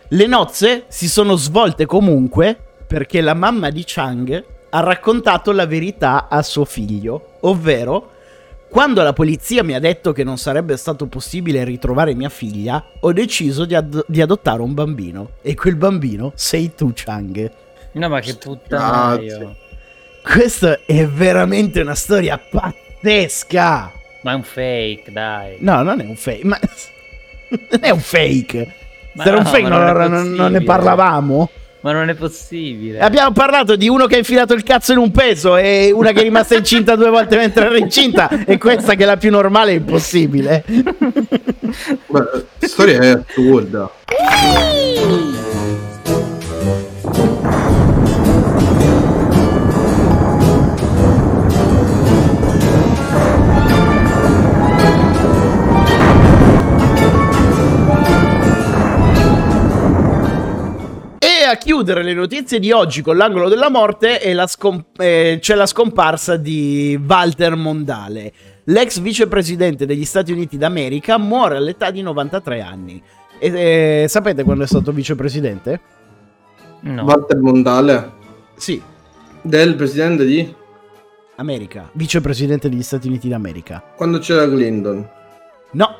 Le 0.09 0.27
nozze 0.27 0.87
si 0.89 1.09
sono 1.09 1.37
svolte 1.37 1.87
comunque 1.87 2.59
perché 2.87 3.21
la 3.21 3.35
mamma 3.35 3.71
di 3.71 3.85
Chang 3.87 4.45
ha 4.71 4.81
raccontato 4.81 5.53
la 5.53 5.67
verità 5.67 6.27
a 6.29 6.43
suo 6.43 6.65
figlio, 6.65 7.35
ovvero 7.41 8.15
quando 8.69 9.03
la 9.03 9.13
polizia 9.13 9.63
mi 9.65 9.75
ha 9.75 9.81
detto 9.81 10.13
che 10.13 10.25
non 10.25 10.39
sarebbe 10.39 10.77
stato 10.77 11.07
possibile 11.07 11.65
ritrovare 11.65 12.15
mia 12.15 12.29
figlia, 12.29 12.85
ho 13.01 13.13
deciso 13.13 13.65
di, 13.65 13.75
ad- 13.75 14.05
di 14.07 14.21
adottare 14.21 14.61
un 14.63 14.75
bambino. 14.75 15.31
E 15.43 15.55
quel 15.55 15.77
bambino 15.77 16.33
sei 16.35 16.75
tu, 16.75 16.93
Chang. 16.95 17.51
No, 17.93 18.09
ma 18.09 18.21
che 18.21 18.35
puttana 18.37 19.21
io. 19.21 19.57
Questa 20.23 20.81
è 20.85 21.07
veramente 21.07 21.81
una 21.81 21.95
storia 21.95 22.39
pazzesca. 22.39 23.93
Ma 24.23 24.33
è 24.33 24.35
un 24.35 24.43
fake, 24.43 25.13
dai. 25.13 25.57
No, 25.61 25.83
non 25.83 26.01
è 26.01 26.05
un 26.05 26.17
fake, 26.17 26.45
ma... 26.45 26.59
è 27.81 27.91
un 27.91 28.01
fake. 28.01 28.75
Ma 29.13 29.23
Se 29.23 29.29
era 29.29 29.39
un 29.39 29.45
no, 29.45 29.49
fake 29.49 29.69
ma 29.69 29.93
non, 29.93 29.97
non 29.97 30.11
non- 30.11 30.31
non 30.33 30.53
ne 30.53 30.63
parlavamo. 30.63 31.51
Ma 31.87 31.93
non 31.93 32.09
è 32.09 32.15
possibile. 32.15 32.99
Abbiamo 32.99 33.31
parlato 33.31 33.77
di 33.77 33.89
uno 33.89 34.07
che 34.07 34.17
ha 34.17 34.19
infilato 34.19 34.55
il 34.55 34.65
cazzo 34.65 34.91
in 34.91 34.99
un 34.99 35.13
peso 35.13 35.57
e 35.57 35.93
una 35.95 36.11
che 36.11 36.19
è 36.19 36.23
rimasta 36.25 36.57
incinta 36.57 36.97
due 36.97 37.11
volte 37.11 37.37
mentre 37.37 37.65
era 37.65 37.77
incinta 37.77 38.29
e 38.45 38.59
questa 38.59 38.95
che 38.95 39.05
è 39.05 39.07
la 39.07 39.17
più 39.17 39.31
normale 39.31 39.71
è 39.71 39.75
impossibile. 39.77 40.65
Beh, 40.67 42.45
storia 42.59 43.01
è 43.01 43.23
assurda. 43.25 43.89
E 44.05 45.66
a 61.47 61.57
chiudere 61.57 62.03
le 62.03 62.15
notizie 62.15 62.59
di 62.59 62.73
oggi 62.73 63.03
con 63.03 63.17
l'angolo 63.17 63.49
della 63.49 63.71
morte 63.71 64.21
la 64.35 64.47
scom- 64.47 65.01
eh, 65.01 65.39
c'è 65.41 65.55
la 65.55 65.67
scomparsa 65.67 66.37
di 66.37 67.01
Walter 67.07 67.55
Mondale. 67.57 68.33
L'ex 68.65 68.99
vicepresidente 68.99 69.87
degli 69.87 70.05
Stati 70.05 70.33
Uniti 70.33 70.57
d'America 70.59 71.19
muore 71.19 71.57
all'età 71.57 71.91
di 71.91 72.03
93 72.03 72.61
anni. 72.61 73.03
E, 73.39 74.03
eh, 74.03 74.09
sapete 74.09 74.43
quando 74.43 74.65
è 74.65 74.67
stato 74.67 74.93
vicepresidente? 74.93 75.81
No. 76.81 77.05
Walter 77.05 77.39
Mondale, 77.39 78.13
Sì, 78.57 78.81
del 79.43 79.75
presidente 79.75 80.25
di... 80.25 80.55
America, 81.37 81.91
vicepresidente 81.93 82.69
degli 82.69 82.83
Stati 82.83 83.09
Uniti 83.09 83.29
d'America. 83.29 83.83
Quando 83.97 84.19
c'era 84.19 84.49
Clinton. 84.49 85.09
No, 85.73 85.97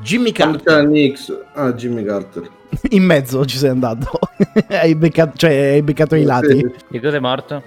Jimmy 0.00 0.32
Carter. 0.32 0.88
Ah, 1.54 1.72
Jimmy 1.72 2.04
Carter. 2.04 2.48
In 2.90 3.04
mezzo 3.04 3.44
ci 3.44 3.56
sei 3.56 3.70
andato. 3.70 4.18
hai, 4.68 4.94
beccato, 4.94 5.36
cioè, 5.36 5.72
hai 5.72 5.82
beccato 5.82 6.14
i 6.14 6.24
lati. 6.24 6.64
Di 6.88 7.00
cosa 7.00 7.16
è 7.16 7.20
morto? 7.20 7.62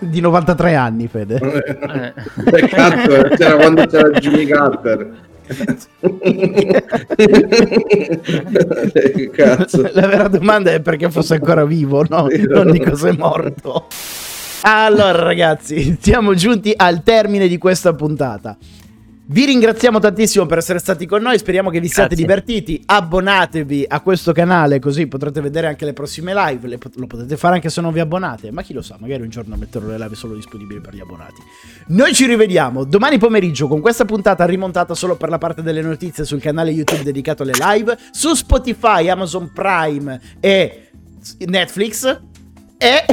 Di 0.00 0.20
93 0.20 0.74
anni, 0.74 1.06
Fede. 1.06 1.36
Eh. 1.36 2.12
Peccato, 2.50 3.34
c'era 3.36 3.56
quando 3.56 3.86
c'era 3.86 4.10
Jimmy 4.10 4.44
Carter. 4.44 5.26
La 9.92 10.06
vera 10.06 10.28
domanda 10.28 10.72
è 10.72 10.80
perché 10.80 11.10
fosse 11.10 11.34
ancora 11.34 11.64
vivo, 11.64 12.04
no? 12.08 12.26
non 12.48 12.70
di 12.70 12.80
cosa 12.80 13.08
è 13.08 13.16
morto. 13.16 13.86
Allora, 14.62 15.22
ragazzi, 15.22 15.96
siamo 16.00 16.34
giunti 16.34 16.72
al 16.76 17.02
termine 17.02 17.46
di 17.46 17.56
questa 17.56 17.94
puntata. 17.94 18.56
Vi 19.30 19.44
ringraziamo 19.44 19.98
tantissimo 19.98 20.46
per 20.46 20.56
essere 20.56 20.78
stati 20.78 21.04
con 21.04 21.20
noi, 21.20 21.36
speriamo 21.36 21.68
che 21.68 21.80
vi 21.80 21.88
siate 21.88 22.14
Grazie. 22.14 22.24
divertiti. 22.24 22.82
Abbonatevi 22.86 23.84
a 23.86 24.00
questo 24.00 24.32
canale 24.32 24.78
così 24.78 25.06
potrete 25.06 25.42
vedere 25.42 25.66
anche 25.66 25.84
le 25.84 25.92
prossime 25.92 26.32
live. 26.32 26.66
Le 26.66 26.78
pot- 26.78 26.96
lo 26.96 27.06
potete 27.06 27.36
fare 27.36 27.56
anche 27.56 27.68
se 27.68 27.82
non 27.82 27.92
vi 27.92 28.00
abbonate, 28.00 28.50
ma 28.50 28.62
chi 28.62 28.72
lo 28.72 28.80
sa, 28.80 28.96
magari 28.98 29.20
un 29.20 29.28
giorno 29.28 29.54
metterò 29.56 29.86
le 29.86 29.98
live 29.98 30.14
solo 30.14 30.34
disponibili 30.34 30.80
per 30.80 30.94
gli 30.94 31.00
abbonati. 31.00 31.42
Noi 31.88 32.14
ci 32.14 32.24
rivediamo 32.24 32.84
domani 32.84 33.18
pomeriggio 33.18 33.68
con 33.68 33.82
questa 33.82 34.06
puntata 34.06 34.46
rimontata 34.46 34.94
solo 34.94 35.16
per 35.16 35.28
la 35.28 35.36
parte 35.36 35.60
delle 35.60 35.82
notizie 35.82 36.24
sul 36.24 36.40
canale 36.40 36.70
YouTube 36.70 37.02
dedicato 37.02 37.42
alle 37.42 37.52
live, 37.52 37.98
su 38.10 38.32
Spotify, 38.32 39.10
Amazon 39.10 39.52
Prime 39.52 40.18
e 40.40 40.88
Netflix. 41.40 42.18
E 42.78 43.04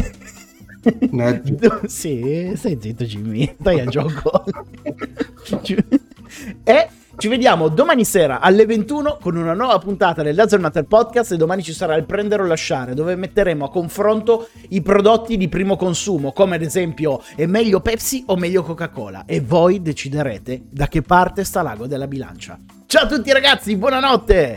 Netflix. 1.12 1.84
sì, 1.92 2.54
stai 2.56 2.78
zitto 2.80 3.04
Jimmy, 3.04 3.54
stai 3.60 3.82
a 3.82 3.86
gioco. 3.86 4.46
e 6.64 6.90
ci 7.18 7.28
vediamo 7.30 7.70
domani 7.70 8.04
sera 8.04 8.40
alle 8.40 8.66
21 8.66 9.20
con 9.22 9.38
una 9.38 9.54
nuova 9.54 9.78
puntata 9.80 10.22
del 10.22 10.36
Laser 10.36 10.60
Matter 10.60 10.84
Podcast 10.84 11.32
e 11.32 11.38
domani 11.38 11.64
ci 11.64 11.74
sarà 11.74 11.96
il 11.96 12.06
prendere 12.06 12.44
o 12.44 12.46
lasciare 12.46 12.94
dove 12.94 13.16
metteremo 13.16 13.66
a 13.66 13.70
confronto 13.70 14.50
i 14.70 14.82
prodotti 14.82 15.38
di 15.38 15.48
primo 15.48 15.78
consumo 15.78 16.34
come 16.34 16.56
ad 16.56 16.62
esempio 16.62 17.22
è 17.36 17.46
meglio 17.46 17.80
Pepsi 17.80 18.24
o 18.28 18.36
meglio 18.36 18.64
Coca-Cola 18.64 19.24
e 19.26 19.40
voi 19.40 19.82
deciderete 19.82 20.64
da 20.70 20.88
che 20.88 21.02
parte 21.02 21.44
sta 21.44 21.62
l'ago 21.62 21.88
della 21.88 22.08
bilancia. 22.08 22.60
Ciao 22.86 23.04
a 23.04 23.08
tutti 23.08 23.32
ragazzi, 23.32 23.76
buonanotte! 23.78 24.54